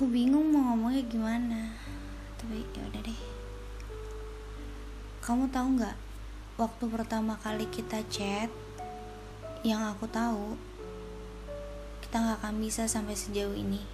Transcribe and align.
aku 0.00 0.08
bingung 0.08 0.48
mau 0.48 0.72
ngomongnya 0.72 1.04
gimana. 1.04 1.76
Tapi 2.40 2.64
ya 2.72 2.80
udah 2.88 3.02
deh. 3.04 3.20
Kamu 5.20 5.52
tahu 5.52 5.76
nggak 5.76 5.96
waktu 6.56 6.84
pertama 6.88 7.36
kali 7.36 7.68
kita 7.68 8.00
chat 8.08 8.48
yang 9.60 9.84
aku 9.84 10.08
tahu 10.08 10.56
kita 12.00 12.16
nggak 12.16 12.38
akan 12.40 12.56
bisa 12.64 12.88
sampai 12.88 13.12
sejauh 13.12 13.52
ini. 13.52 13.84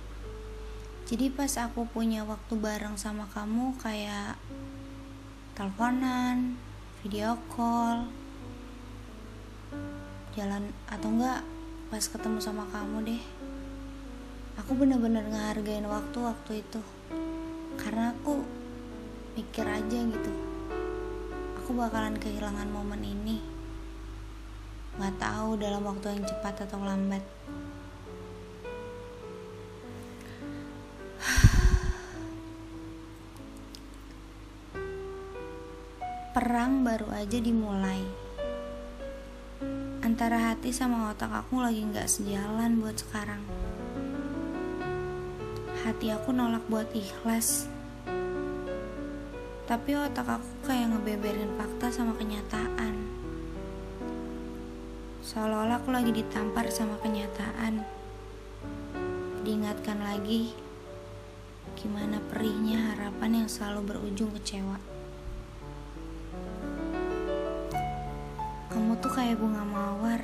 Jadi 1.11 1.27
pas 1.35 1.51
aku 1.59 1.91
punya 1.91 2.23
waktu 2.23 2.55
bareng 2.55 2.95
sama 2.95 3.27
kamu 3.35 3.75
kayak 3.83 4.39
teleponan 5.59 6.55
video 7.03 7.35
call 7.51 8.07
jalan 10.37 10.71
atau 10.91 11.09
enggak 11.11 11.41
pas 11.89 12.05
ketemu 12.05 12.39
sama 12.43 12.65
kamu 12.71 13.09
deh. 13.09 13.23
Aku 14.61 14.73
bener-bener 14.75 15.25
ngehargain 15.29 15.85
waktu-waktu 15.85 16.65
itu. 16.65 16.81
Karena 17.77 18.17
aku 18.17 18.41
mikir 19.37 19.69
aja 19.69 20.01
gitu 20.01 20.33
aku 21.67 21.83
bakalan 21.83 22.15
kehilangan 22.15 22.71
momen 22.71 23.03
ini. 23.03 23.43
Nggak 25.03 25.19
tahu 25.19 25.59
dalam 25.59 25.83
waktu 25.83 26.15
yang 26.15 26.23
cepat 26.23 26.63
atau 26.63 26.79
lambat. 26.79 27.27
Perang 36.39 36.87
baru 36.87 37.11
aja 37.19 37.43
dimulai 37.43 38.26
antara 40.17 40.49
hati 40.49 40.73
sama 40.73 41.13
otak 41.13 41.29
aku 41.29 41.61
lagi 41.61 41.85
nggak 41.85 42.09
sejalan 42.09 42.81
buat 42.81 42.97
sekarang. 42.97 43.45
Hati 45.85 46.09
aku 46.09 46.33
nolak 46.33 46.65
buat 46.73 46.89
ikhlas, 46.97 47.69
tapi 49.69 49.93
otak 49.93 50.41
aku 50.41 50.49
kayak 50.65 50.89
ngebeberin 50.97 51.53
fakta 51.61 51.93
sama 51.93 52.17
kenyataan. 52.17 52.97
Seolah-olah 55.21 55.85
aku 55.85 55.93
lagi 55.93 56.17
ditampar 56.17 56.73
sama 56.73 56.97
kenyataan. 57.05 57.85
Diingatkan 59.45 60.01
lagi 60.01 60.57
gimana 61.77 62.25
perihnya 62.33 62.97
harapan 62.97 63.45
yang 63.45 63.49
selalu 63.53 63.93
berujung 63.93 64.33
kecewa. 64.33 64.96
Tuh 68.97 69.13
kayak 69.13 69.37
bunga 69.37 69.61
mawar. 69.61 70.23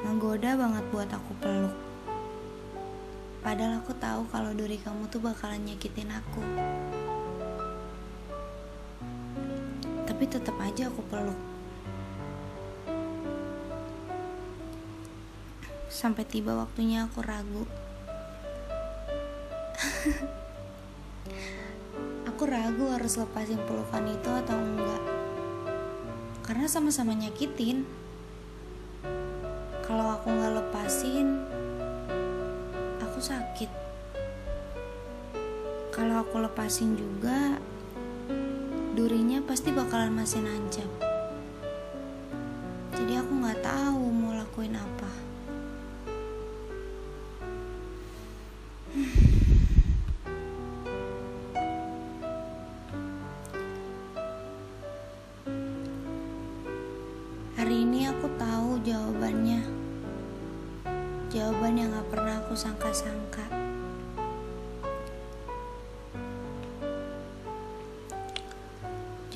Ngegoda 0.00 0.56
banget 0.56 0.84
buat 0.88 1.10
aku 1.12 1.32
peluk. 1.36 1.76
Padahal 3.44 3.84
aku 3.84 3.92
tahu 4.00 4.24
kalau 4.32 4.56
duri 4.56 4.80
kamu 4.80 5.04
tuh 5.12 5.20
bakalan 5.20 5.60
nyakitin 5.68 6.08
aku. 6.08 6.40
Tapi 10.08 10.24
tetap 10.24 10.56
aja 10.56 10.88
aku 10.88 11.04
peluk. 11.12 11.36
Sampai 15.92 16.24
tiba 16.24 16.56
waktunya 16.56 17.04
aku 17.04 17.20
ragu. 17.20 17.64
Aku 22.36 22.44
ragu 22.44 22.92
harus 22.92 23.16
lepasin 23.16 23.56
pelukan 23.64 24.04
itu 24.12 24.28
atau 24.28 24.60
enggak 24.60 25.15
karena 26.46 26.70
sama-sama 26.70 27.12
nyakitin. 27.12 27.82
Kalau 29.82 30.16
aku 30.16 30.30
nggak 30.30 30.54
lepasin 30.62 31.42
aku 33.02 33.18
sakit. 33.18 33.70
Kalau 35.90 36.22
aku 36.22 36.40
lepasin 36.40 36.94
juga 36.94 37.58
durinya 38.96 39.44
pasti 39.44 39.76
bakalan 39.76 40.08
masih 40.08 40.40
nancap 40.40 40.88
jadi 42.96 43.20
aku 43.20 43.32
nggak 43.44 43.60
tahu 43.60 44.08
mau 44.08 44.32
lakuin 44.32 44.72
apa 44.72 45.12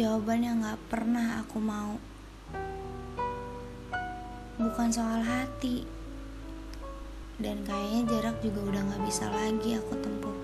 Jawaban 0.01 0.41
yang 0.41 0.65
gak 0.65 0.81
pernah 0.89 1.45
aku 1.45 1.61
mau. 1.61 2.01
Bukan 4.57 4.89
soal 4.89 5.21
hati. 5.21 5.85
Dan 7.37 7.61
kayaknya 7.69 8.09
jarak 8.09 8.41
juga 8.41 8.65
udah 8.65 8.81
gak 8.81 9.05
bisa 9.05 9.29
lagi 9.29 9.77
aku 9.77 9.93
tempuh. 10.01 10.37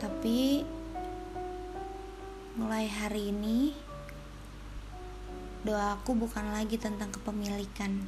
Tapi 0.00 0.64
mulai 2.56 2.88
hari 2.88 3.36
ini 3.36 3.76
doaku 5.60 6.16
bukan 6.16 6.56
lagi 6.56 6.80
tentang 6.80 7.12
kepemilikan. 7.12 8.00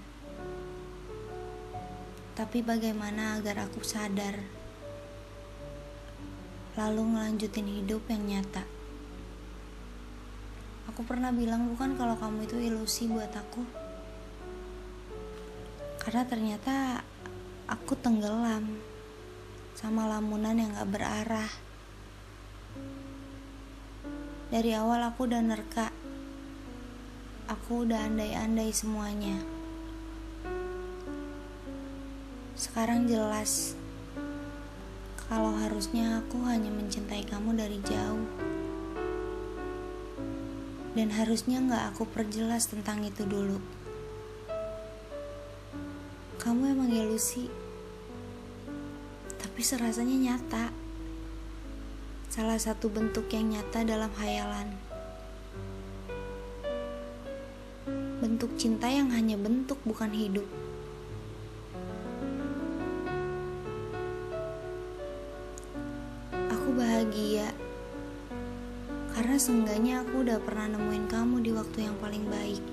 Tapi 2.33 2.65
bagaimana 2.65 3.37
agar 3.37 3.69
aku 3.69 3.85
sadar 3.85 4.63
lalu 6.75 7.03
ngelanjutin 7.15 7.69
hidup 7.69 8.03
yang 8.11 8.23
nyata 8.27 8.62
aku 10.91 11.01
pernah 11.07 11.31
bilang 11.31 11.71
bukan 11.71 11.99
kalau 11.99 12.15
kamu 12.19 12.47
itu 12.47 12.57
ilusi 12.59 13.11
buat 13.11 13.31
aku 13.31 13.62
karena 16.05 16.23
ternyata 16.29 17.01
aku 17.67 17.97
tenggelam 17.97 18.79
sama 19.75 20.07
lamunan 20.07 20.55
yang 20.55 20.71
gak 20.77 20.91
berarah 20.91 21.51
dari 24.55 24.71
awal 24.71 25.03
aku 25.03 25.27
udah 25.27 25.43
nerka. 25.43 25.91
Aku 27.51 27.83
udah 27.83 28.06
andai-andai 28.06 28.71
semuanya. 28.71 29.43
Sekarang 32.55 33.11
jelas 33.11 33.75
kalau 35.25 35.57
harusnya 35.57 36.21
aku 36.21 36.37
hanya 36.45 36.69
mencintai 36.69 37.25
kamu 37.25 37.57
dari 37.57 37.81
jauh. 37.81 38.29
Dan 40.95 41.11
harusnya 41.11 41.59
gak 41.65 41.97
aku 41.97 42.07
perjelas 42.07 42.71
tentang 42.71 43.03
itu 43.03 43.25
dulu. 43.27 43.59
Kamu 46.39 46.77
emang 46.77 46.93
ilusi. 46.93 47.49
Tapi 49.41 49.61
serasanya 49.65 50.35
nyata 50.35 50.65
salah 52.35 52.59
satu 52.59 52.91
bentuk 52.91 53.31
yang 53.31 53.55
nyata 53.55 53.87
dalam 53.87 54.11
hayalan. 54.19 54.75
Bentuk 58.19 58.59
cinta 58.59 58.91
yang 58.91 59.09
hanya 59.15 59.39
bentuk, 59.39 59.79
bukan 59.87 60.11
hidup. 60.11 60.47
Bahagia 67.14 67.47
karena 69.14 69.38
seenggaknya 69.38 70.02
aku 70.02 70.26
udah 70.26 70.43
pernah 70.43 70.75
nemuin 70.75 71.06
kamu 71.06 71.46
di 71.46 71.55
waktu 71.55 71.87
yang 71.87 71.94
paling 72.02 72.26
baik. 72.26 72.64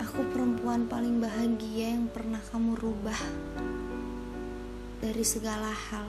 Aku 0.00 0.24
perempuan 0.32 0.88
paling 0.88 1.20
bahagia 1.20 1.92
yang 1.92 2.08
pernah 2.08 2.40
kamu 2.40 2.80
rubah 2.80 3.20
dari 5.04 5.20
segala 5.28 5.76
hal. 5.76 6.08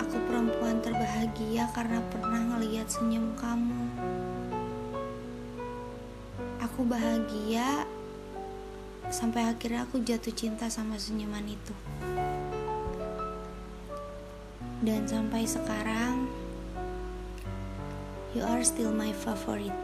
Aku 0.00 0.16
perempuan 0.32 0.80
terbahagia 0.80 1.68
karena 1.76 2.00
pernah 2.08 2.56
ngeliat 2.56 2.88
senyum 2.88 3.36
kamu. 3.36 3.84
Aku 6.64 6.88
bahagia 6.88 7.84
sampai 9.08 9.48
akhirnya 9.48 9.84
aku 9.84 10.00
jatuh 10.00 10.32
cinta 10.32 10.68
sama 10.72 11.00
senyuman 11.00 11.44
itu. 11.44 11.74
Dan 14.84 15.04
sampai 15.04 15.42
sekarang, 15.44 16.30
you 18.32 18.44
are 18.46 18.62
still 18.62 18.94
my 18.94 19.10
favorite. 19.10 19.74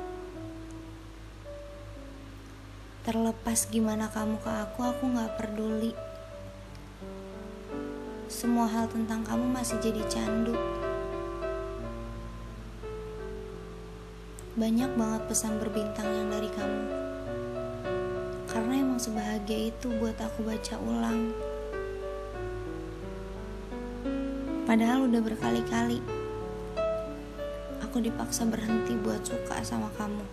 Terlepas 3.05 3.69
gimana 3.69 4.09
kamu 4.09 4.41
ke 4.41 4.49
aku, 4.49 4.81
aku 4.81 5.03
gak 5.13 5.37
peduli 5.37 5.93
semua 8.35 8.67
hal 8.67 8.91
tentang 8.91 9.23
kamu 9.23 9.47
masih 9.47 9.79
jadi 9.79 10.03
candu. 10.11 10.59
Banyak 14.59 14.91
banget 14.99 15.23
pesan 15.31 15.63
berbintang 15.63 16.11
yang 16.11 16.29
dari 16.35 16.51
kamu. 16.51 17.04
Sebahagia 19.05 19.69
itu 19.69 19.93
buat 20.01 20.17
aku 20.17 20.49
baca 20.49 20.81
ulang. 20.81 21.37
Padahal 24.65 25.05
udah 25.13 25.21
berkali-kali 25.21 26.01
aku 27.85 28.01
dipaksa 28.01 28.49
berhenti 28.49 28.97
buat 28.97 29.21
suka 29.21 29.61
sama 29.61 29.93
kamu. 30.01 30.25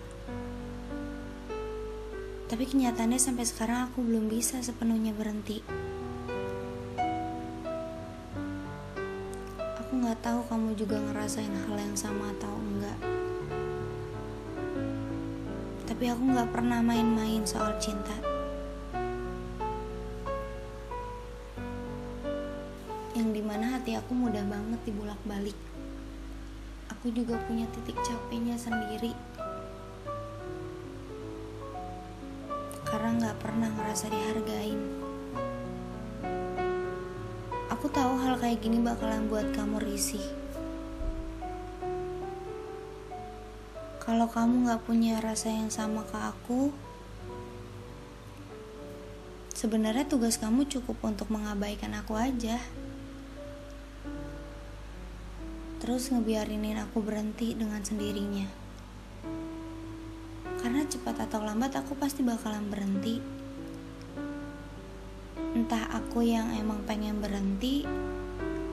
Tapi 2.47 2.63
kenyataannya 2.63 3.19
sampai 3.19 3.43
sekarang 3.43 3.91
aku 3.91 4.07
belum 4.07 4.31
bisa 4.31 4.63
sepenuhnya 4.63 5.11
berhenti. 5.11 5.59
Aku 9.83 9.91
nggak 9.99 10.23
tahu 10.23 10.47
kamu 10.47 10.79
juga 10.79 10.95
ngerasain 10.95 11.51
hal 11.67 11.75
yang 11.75 11.99
sama 11.99 12.31
atau 12.39 12.55
enggak. 12.55 12.99
Tapi 15.91 16.07
aku 16.07 16.23
nggak 16.23 16.55
pernah 16.55 16.79
main-main 16.79 17.43
soal 17.43 17.75
cinta. 17.75 18.30
Hati 23.81 23.97
aku 23.97 24.13
mudah 24.13 24.45
banget 24.45 24.77
dibulak-balik. 24.85 25.57
Aku 26.93 27.09
juga 27.09 27.33
punya 27.49 27.65
titik 27.73 27.97
capeknya 28.05 28.53
sendiri. 28.53 29.09
Karena 32.85 33.09
nggak 33.17 33.41
pernah 33.41 33.73
ngerasa 33.73 34.05
dihargain. 34.13 34.77
Aku 37.73 37.89
tahu 37.89 38.21
hal 38.21 38.37
kayak 38.37 38.61
gini 38.61 38.77
bakalan 38.85 39.25
buat 39.25 39.49
kamu 39.49 39.81
risih. 39.81 40.29
Kalau 43.97 44.29
kamu 44.29 44.69
nggak 44.69 44.85
punya 44.85 45.17
rasa 45.25 45.49
yang 45.49 45.73
sama 45.73 46.05
ke 46.05 46.21
aku 46.21 46.69
sebenarnya 49.57 50.05
tugas 50.05 50.37
kamu 50.37 50.69
cukup 50.69 51.01
untuk 51.01 51.33
mengabaikan 51.33 51.97
aku 51.97 52.13
aja 52.13 52.61
terus 55.81 56.13
ngebiarinin 56.13 56.77
aku 56.77 57.01
berhenti 57.01 57.57
dengan 57.57 57.81
sendirinya. 57.81 58.45
Karena 60.61 60.85
cepat 60.85 61.25
atau 61.25 61.41
lambat 61.41 61.73
aku 61.73 61.97
pasti 61.97 62.21
bakalan 62.21 62.69
berhenti. 62.69 63.17
Entah 65.57 65.89
aku 65.89 66.21
yang 66.21 66.53
emang 66.53 66.85
pengen 66.85 67.17
berhenti 67.17 67.81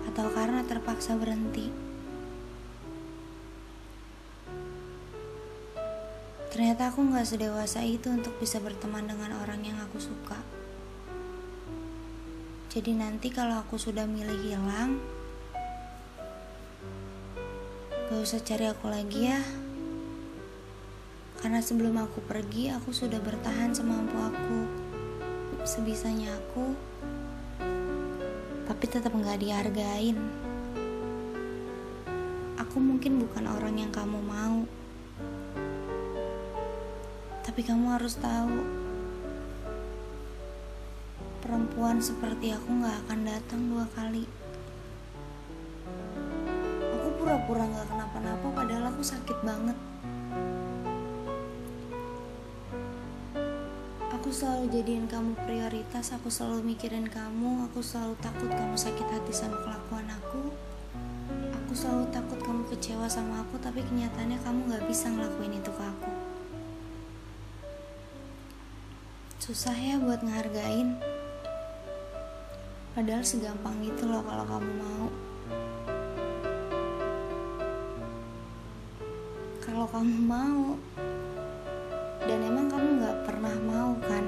atau 0.05 0.29
karena 0.37 0.61
terpaksa 0.69 1.17
berhenti. 1.17 1.73
Ternyata 6.53 6.93
aku 6.93 7.09
gak 7.09 7.25
sedewasa 7.25 7.89
itu 7.89 8.13
untuk 8.13 8.37
bisa 8.37 8.61
berteman 8.61 9.09
dengan 9.09 9.33
orang 9.41 9.65
yang 9.65 9.81
aku 9.81 9.97
suka. 9.97 10.37
Jadi 12.69 12.93
nanti 12.93 13.33
kalau 13.33 13.65
aku 13.65 13.81
sudah 13.81 14.05
milih 14.05 14.37
hilang, 14.45 15.01
Gak 18.09 18.25
usah 18.25 18.41
cari 18.41 18.65
aku 18.65 18.89
lagi 18.89 19.29
ya. 19.29 19.37
Karena 21.45 21.61
sebelum 21.61 21.93
aku 22.01 22.25
pergi, 22.25 22.73
aku 22.73 22.89
sudah 22.89 23.21
bertahan 23.21 23.77
semampu 23.77 24.17
aku. 24.17 24.65
Sebisanya 25.69 26.33
aku, 26.41 26.73
tapi 28.65 28.85
tetap 28.89 29.13
gak 29.13 29.45
dihargain. 29.45 30.17
Aku 32.57 32.81
mungkin 32.81 33.21
bukan 33.21 33.45
orang 33.45 33.77
yang 33.77 33.93
kamu 33.93 34.25
mau. 34.25 34.65
Tapi 37.45 37.61
kamu 37.61 37.93
harus 37.93 38.17
tahu, 38.17 38.57
perempuan 41.45 42.01
seperti 42.01 42.57
aku 42.57 42.73
gak 42.73 43.05
akan 43.05 43.21
datang 43.29 43.61
dua 43.69 43.85
kali 43.93 44.25
pura-pura 47.29 47.61
gak 47.69 47.89
kenapa-napa 48.09 48.49
padahal 48.57 48.89
aku 48.89 49.05
sakit 49.05 49.37
banget? 49.45 49.77
Aku 54.17 54.33
selalu 54.33 54.73
jadiin 54.73 55.05
kamu 55.05 55.37
prioritas 55.45 56.17
aku 56.17 56.33
selalu 56.33 56.73
mikirin 56.73 57.05
kamu 57.05 57.69
aku 57.69 57.85
selalu 57.85 58.17
takut 58.25 58.49
kamu 58.49 58.81
sakit 58.81 59.05
hati 59.05 59.33
sama 59.37 59.61
kelakuan 59.61 60.09
aku. 60.09 60.57
Aku 61.53 61.73
selalu 61.77 62.09
takut 62.09 62.41
kamu 62.41 62.65
kecewa 62.73 63.05
sama 63.13 63.45
aku 63.45 63.61
tapi 63.61 63.85
kenyataannya 63.85 64.41
kamu 64.41 64.73
gak 64.73 64.89
bisa 64.89 65.13
ngelakuin 65.13 65.61
itu 65.61 65.69
ke 65.69 65.85
aku. 65.85 66.13
Susah 69.37 69.77
ya 69.77 70.01
buat 70.01 70.25
ngehargain. 70.25 70.97
Padahal 72.97 73.21
segampang 73.21 73.85
itu 73.85 74.09
loh 74.09 74.25
kalau 74.25 74.49
kamu 74.49 74.71
mau 74.81 75.28
kamu 79.99 80.31
mau. 80.31 80.79
Dan 82.23 82.39
emang 82.47 82.71
kamu 82.71 83.03
gak 83.03 83.19
pernah 83.27 83.51
mau 83.67 83.99
kan? 84.07 84.25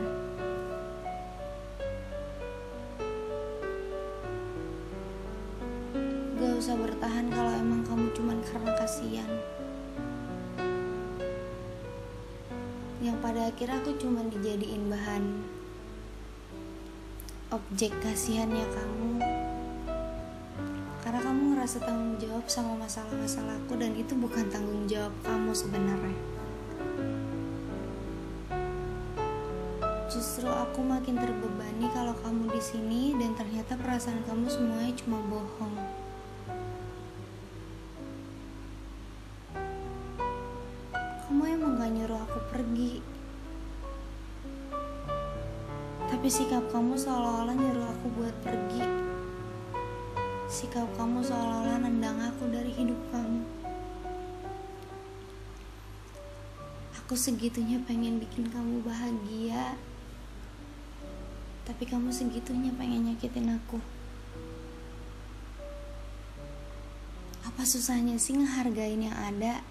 Gak 6.42 6.54
usah 6.58 6.74
bertahan 6.74 7.30
kalau 7.30 7.54
emang 7.54 7.86
kamu 7.86 8.10
cuman 8.18 8.42
karena 8.50 8.74
kasihan. 8.82 9.30
Yang 12.98 13.16
pada 13.22 13.40
akhirnya 13.46 13.78
aku 13.78 13.94
cuman 13.94 14.26
dijadiin 14.26 14.90
bahan 14.90 15.46
objek 17.54 17.94
kasihannya 18.02 18.66
kamu 18.74 19.09
karena 21.00 21.20
kamu 21.24 21.56
ngerasa 21.56 21.80
tanggung 21.80 22.20
jawab 22.20 22.44
sama 22.44 22.76
masalah-masalahku 22.76 23.72
dan 23.80 23.96
itu 23.96 24.12
bukan 24.12 24.52
tanggung 24.52 24.84
jawab 24.84 25.12
kamu 25.24 25.56
sebenarnya. 25.56 26.18
Justru 30.12 30.44
aku 30.44 30.84
makin 30.84 31.16
terbebani 31.16 31.88
kalau 31.96 32.12
kamu 32.20 32.52
di 32.52 32.60
sini 32.60 33.02
dan 33.16 33.32
ternyata 33.32 33.80
perasaan 33.80 34.20
kamu 34.28 34.44
semuanya 34.52 34.92
cuma 35.00 35.18
bohong. 35.24 35.76
Kamu 41.24 41.42
emang 41.48 41.80
gak 41.80 41.90
nyuruh 41.96 42.20
aku 42.28 42.38
pergi. 42.52 43.00
Tapi 46.12 46.28
sikap 46.28 46.68
kamu 46.68 46.98
seolah-olah 47.00 47.56
nyuruh 47.56 47.86
aku 47.88 48.06
buat 48.20 48.34
pergi 48.44 49.09
Sikap 50.50 50.90
kamu 50.98 51.22
seolah-olah 51.22 51.78
nendang 51.78 52.18
aku 52.18 52.50
dari 52.50 52.74
hidup 52.74 52.98
kamu. 53.14 53.38
Aku 56.98 57.14
segitunya 57.14 57.78
pengen 57.86 58.18
bikin 58.18 58.50
kamu 58.50 58.82
bahagia. 58.82 59.78
Tapi 61.62 61.86
kamu 61.86 62.10
segitunya 62.10 62.74
pengen 62.74 63.06
nyakitin 63.06 63.46
aku. 63.62 63.78
Apa 67.46 67.62
susahnya 67.62 68.18
sih 68.18 68.34
ngehargain 68.34 69.06
yang 69.06 69.14
ada? 69.14 69.62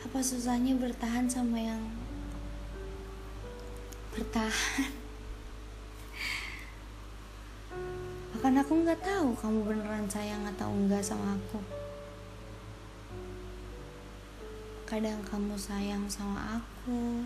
Apa 0.00 0.24
susahnya 0.24 0.80
bertahan 0.80 1.28
sama 1.28 1.60
yang 1.60 1.92
bertahan? 4.16 5.05
Bahkan 8.36 8.52
aku 8.60 8.84
nggak 8.84 9.00
tahu 9.00 9.32
kamu 9.32 9.64
beneran 9.64 10.04
sayang 10.12 10.44
atau 10.44 10.68
enggak 10.68 11.00
sama 11.00 11.40
aku. 11.40 11.56
Kadang 14.84 15.24
kamu 15.24 15.56
sayang 15.56 16.04
sama 16.04 16.60
aku. 16.60 17.24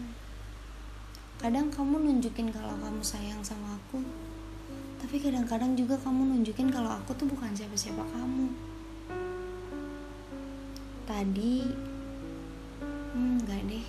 Kadang 1.34 1.66
kamu 1.66 1.98
nunjukin 1.98 2.54
kalau 2.54 2.78
kamu 2.78 3.02
sayang 3.02 3.42
sama 3.42 3.74
aku. 3.74 3.98
Tapi 5.02 5.18
kadang-kadang 5.18 5.74
juga 5.74 5.98
kamu 5.98 6.30
nunjukin 6.30 6.70
kalau 6.70 6.94
aku 6.94 7.10
tuh 7.18 7.26
bukan 7.26 7.58
siapa-siapa 7.58 8.06
kamu. 8.06 8.46
Tadi, 11.10 11.74
hmm, 13.18 13.42
enggak 13.42 13.66
deh. 13.66 13.86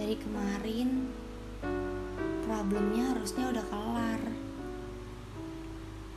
Dari 0.00 0.16
kemarin, 0.16 1.12
problemnya 2.48 3.12
harusnya 3.12 3.52
udah 3.52 3.64
kelar 3.68 4.43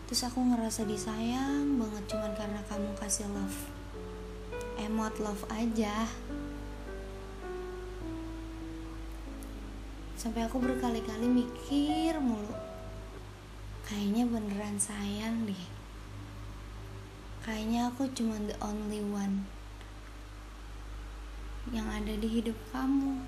terus 0.07 0.23
aku 0.23 0.39
ngerasa 0.39 0.87
disayang 0.87 1.75
banget 1.75 2.15
cuman 2.15 2.31
karena 2.39 2.63
kamu 2.71 2.95
kasih 2.95 3.27
love. 3.35 3.59
Emot 4.79 5.11
love 5.19 5.43
aja. 5.51 6.07
Sampai 10.15 10.47
aku 10.47 10.63
berkali-kali 10.63 11.27
mikir 11.27 12.15
mulu 12.23 12.55
kayaknya 13.83 14.23
beneran 14.31 14.79
sayang 14.79 15.43
deh. 15.43 15.63
Kayaknya 17.43 17.91
aku 17.91 18.07
cuma 18.15 18.39
the 18.47 18.55
only 18.63 19.03
one 19.03 19.43
yang 21.75 21.87
ada 21.91 22.15
di 22.15 22.31
hidup 22.31 22.55
kamu. 22.71 23.27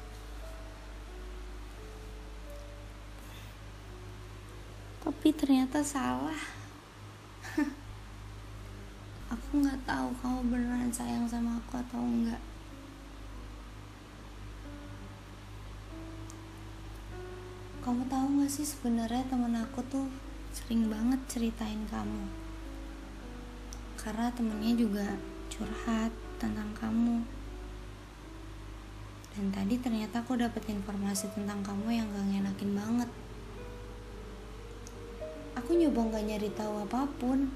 Tapi 5.03 5.27
ternyata 5.35 5.83
salah 5.83 6.58
aku 9.33 9.49
nggak 9.61 9.81
tahu 9.85 10.09
kamu 10.21 10.39
beneran 10.49 10.91
sayang 10.93 11.25
sama 11.25 11.57
aku 11.57 11.81
atau 11.81 12.01
enggak. 12.01 12.41
Kamu 17.79 18.05
tahu 18.05 18.43
gak 18.43 18.51
sih 18.53 18.67
sebenarnya 18.67 19.23
temen 19.31 19.55
aku 19.55 19.81
tuh 19.87 20.05
sering 20.53 20.91
banget 20.93 21.17
ceritain 21.31 21.89
kamu? 21.89 22.27
Karena 23.97 24.29
temennya 24.29 24.77
juga 24.77 25.07
curhat 25.49 26.13
tentang 26.37 26.69
kamu. 26.77 27.25
Dan 29.33 29.45
tadi 29.49 29.79
ternyata 29.79 30.21
aku 30.21 30.37
dapet 30.37 30.67
informasi 30.69 31.31
tentang 31.33 31.63
kamu 31.63 31.87
yang 31.89 32.07
gak 32.13 32.27
ngenakin 32.29 32.71
banget 32.75 33.09
aku 35.55 35.77
nyoba 35.77 36.13
gak 36.13 36.25
nyari 36.25 36.49
tahu 36.53 36.83
apa 36.85 37.07
pun. 37.17 37.49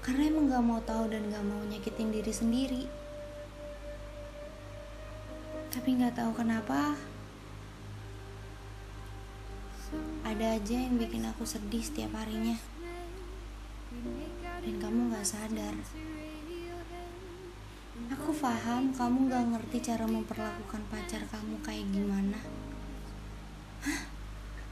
Karena 0.00 0.32
emang 0.32 0.48
gak 0.48 0.64
mau 0.64 0.80
tahu 0.82 1.12
dan 1.12 1.28
gak 1.28 1.44
mau 1.44 1.60
nyakitin 1.68 2.10
diri 2.10 2.32
sendiri. 2.32 2.82
Tapi 5.70 5.88
gak 6.00 6.18
tahu 6.18 6.34
kenapa 6.34 6.96
ada 10.22 10.46
aja 10.54 10.76
yang 10.78 10.98
bikin 10.98 11.26
aku 11.26 11.42
sedih 11.46 11.82
setiap 11.82 12.14
harinya. 12.16 12.56
Dan 14.64 14.74
kamu 14.80 15.14
gak 15.14 15.26
sadar. 15.26 15.76
Aku 18.10 18.32
paham 18.34 18.90
kamu 18.96 19.28
gak 19.28 19.44
ngerti 19.54 19.78
cara 19.92 20.08
memperlakukan 20.08 20.82
pacar 20.88 21.22
kamu 21.28 21.60
kayak 21.62 21.86
gimana. 21.92 22.40
Hah? 23.84 24.10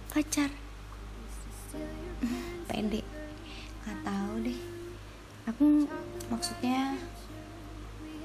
pacar 0.08 0.48
pede 2.78 3.02
gak 3.82 3.98
tahu 4.06 4.46
deh 4.46 4.60
aku 5.50 5.90
maksudnya 6.30 6.94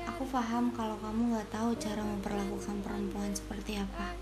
aku 0.05 0.29
paham 0.29 0.69
kalau 0.77 0.93
kamu 1.01 1.41
gak 1.41 1.49
tahu 1.49 1.73
cara 1.81 2.05
memperlakukan 2.05 2.77
perempuan 2.85 3.33
seperti 3.33 3.81
apa 3.81 4.13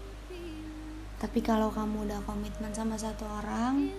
tapi 1.21 1.37
kalau 1.37 1.69
kamu 1.69 2.09
udah 2.09 2.17
komitmen 2.25 2.73
sama 2.73 2.97
satu 2.97 3.29
orang, 3.29 3.93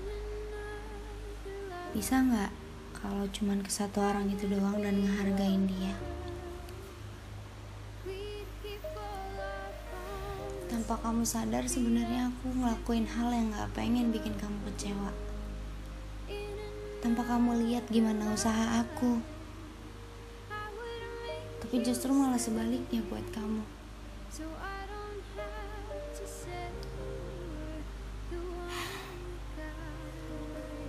bisa 1.94 2.18
nggak 2.18 2.50
kalau 2.98 3.30
cuman 3.30 3.62
ke 3.62 3.70
satu 3.70 4.02
orang 4.02 4.26
itu 4.26 4.50
doang 4.50 4.82
dan 4.82 4.98
ngehargain 4.98 5.70
dia? 5.70 5.94
Tanpa 10.66 10.98
kamu 10.98 11.22
sadar 11.22 11.62
sebenarnya 11.62 12.26
aku 12.26 12.58
ngelakuin 12.58 13.06
hal 13.06 13.30
yang 13.30 13.54
nggak 13.54 13.70
pengen 13.70 14.10
bikin 14.10 14.34
kamu 14.34 14.58
kecewa. 14.74 15.21
Tanpa 17.02 17.26
kamu 17.26 17.66
lihat 17.66 17.90
gimana 17.90 18.30
usaha 18.30 18.78
aku. 18.78 19.18
Tapi 21.58 21.82
justru 21.82 22.14
malah 22.14 22.38
sebaliknya 22.38 23.02
buat 23.10 23.26
kamu. 23.34 23.82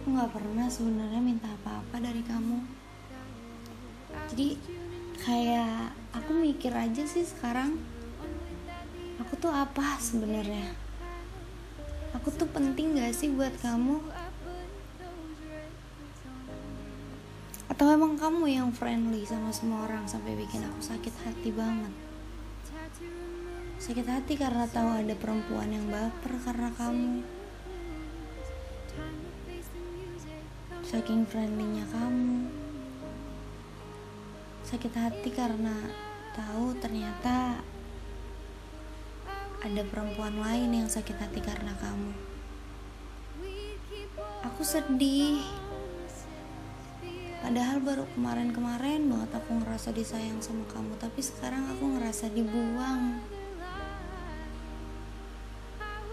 aku 0.03 0.19
nggak 0.19 0.35
pernah 0.35 0.67
sebenarnya 0.67 1.23
minta 1.23 1.47
apa-apa 1.47 1.95
dari 2.03 2.19
kamu 2.27 2.59
jadi 4.35 4.59
kayak 5.23 5.95
aku 6.11 6.43
mikir 6.43 6.75
aja 6.75 7.07
sih 7.07 7.23
sekarang 7.23 7.79
aku 9.15 9.39
tuh 9.39 9.47
apa 9.47 9.95
sebenarnya 10.03 10.75
aku 12.11 12.35
tuh 12.35 12.51
penting 12.51 12.99
gak 12.99 13.15
sih 13.15 13.31
buat 13.31 13.55
kamu 13.63 14.03
atau 17.83 17.99
emang 17.99 18.15
kamu 18.15 18.47
yang 18.47 18.71
friendly 18.71 19.27
sama 19.27 19.51
semua 19.51 19.83
orang 19.83 20.07
sampai 20.07 20.39
bikin 20.39 20.63
aku 20.63 20.79
sakit 20.79 21.11
hati 21.27 21.51
banget? 21.51 21.91
Sakit 23.75 24.07
hati 24.07 24.39
karena 24.39 24.63
tahu 24.71 24.87
ada 24.87 25.11
perempuan 25.19 25.67
yang 25.67 25.91
baper 25.91 26.31
karena 26.47 26.71
kamu. 26.79 27.27
Saking 30.79 31.27
friendlynya 31.27 31.83
kamu. 31.91 32.47
Sakit 34.63 34.93
hati 34.95 35.29
karena 35.35 35.75
tahu 36.39 36.79
ternyata 36.79 37.59
ada 39.59 39.81
perempuan 39.91 40.39
lain 40.39 40.71
yang 40.71 40.87
sakit 40.87 41.19
hati 41.19 41.43
karena 41.43 41.75
kamu. 41.83 42.15
Aku 44.47 44.63
sedih 44.63 45.43
padahal 47.43 47.83
baru 47.83 48.07
kemarin-kemarin 48.15 49.03
banget 49.11 49.35
aku 49.35 49.59
ngerasa 49.59 49.91
disayang 49.91 50.39
sama 50.39 50.63
kamu 50.71 50.95
tapi 50.95 51.19
sekarang 51.19 51.67
aku 51.75 51.99
ngerasa 51.99 52.31
dibuang. 52.31 53.19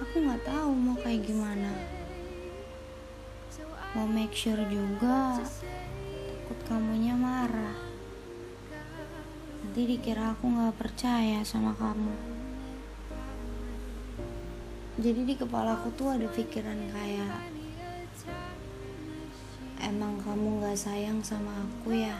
Aku 0.02 0.16
nggak 0.26 0.42
tahu 0.42 0.74
mau 0.74 0.98
kayak 0.98 1.22
gimana. 1.22 1.70
Mau 3.94 4.10
make 4.10 4.34
sure 4.34 4.58
juga 4.66 5.38
takut 6.50 6.58
kamunya 6.66 7.14
marah. 7.14 7.78
Nanti 9.62 9.86
dikira 9.86 10.34
aku 10.34 10.50
nggak 10.50 10.74
percaya 10.82 11.46
sama 11.46 11.78
kamu. 11.78 12.10
Jadi 14.98 15.20
di 15.30 15.34
kepala 15.38 15.78
aku 15.78 15.94
tuh 15.94 16.10
ada 16.10 16.26
pikiran 16.26 16.90
kayak 16.90 17.59
emang 19.80 20.20
kamu 20.20 20.60
nggak 20.60 20.78
sayang 20.78 21.24
sama 21.24 21.64
aku 21.64 21.96
ya 21.96 22.16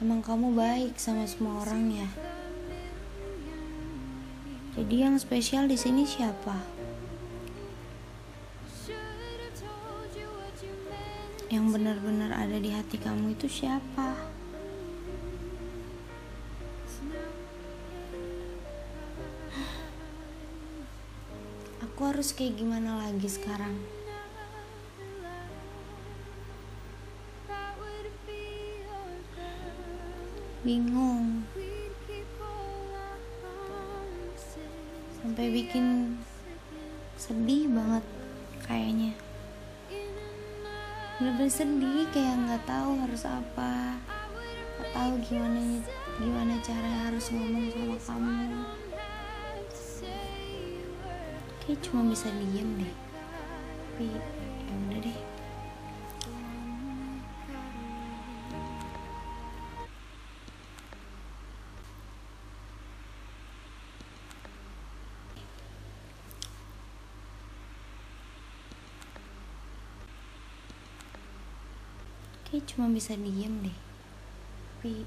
emang 0.00 0.24
kamu 0.24 0.56
baik 0.56 0.98
sama 0.98 1.28
semua 1.28 1.62
orang 1.62 1.92
ya 1.92 2.08
jadi 4.72 5.04
yang 5.04 5.20
spesial 5.20 5.68
di 5.68 5.76
sini 5.76 6.08
siapa? 6.08 6.56
yang 11.52 11.68
benar-benar 11.68 12.32
ada 12.32 12.56
di 12.56 12.72
hati 12.72 12.96
kamu 12.96 13.36
itu 13.36 13.44
siapa? 13.44 14.16
Aku 21.84 22.00
harus 22.08 22.32
kayak 22.32 22.56
gimana 22.56 23.04
lagi 23.04 23.28
sekarang? 23.28 24.01
Bingung. 30.62 31.42
Sampai 35.18 35.50
bikin 35.50 36.14
sedih 37.18 37.66
banget 37.66 38.06
kayaknya. 38.62 39.10
Bener-bener 41.18 41.50
sedih 41.50 42.06
kayak 42.14 42.46
nggak 42.46 42.62
tahu 42.62 42.94
harus 42.94 43.26
apa. 43.26 43.98
Nggak 44.78 44.90
tahu 44.94 45.12
gimana 45.26 45.82
gimana 46.22 46.54
cara 46.62 47.10
harus 47.10 47.34
ngomong 47.34 47.66
sama 47.74 47.98
kamu. 47.98 48.62
Kayak 51.66 51.78
cuma 51.82 52.06
bisa 52.06 52.30
diem 52.38 52.70
deh. 52.86 52.94
Tapi 53.98 54.06
cuma 72.72 72.88
bisa 72.88 73.12
diem 73.12 73.52
deh. 73.68 73.76
Tapi 74.80 75.04